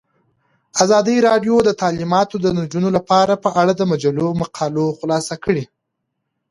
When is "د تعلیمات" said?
1.63-2.29